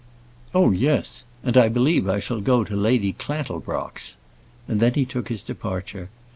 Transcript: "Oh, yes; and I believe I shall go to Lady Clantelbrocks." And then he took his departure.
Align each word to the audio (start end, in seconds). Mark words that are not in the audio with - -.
"Oh, 0.55 0.71
yes; 0.71 1.25
and 1.43 1.55
I 1.55 1.69
believe 1.69 2.09
I 2.09 2.17
shall 2.17 2.41
go 2.41 2.63
to 2.63 2.75
Lady 2.75 3.13
Clantelbrocks." 3.13 4.17
And 4.67 4.79
then 4.79 4.95
he 4.95 5.05
took 5.05 5.27
his 5.29 5.43
departure. 5.43 6.09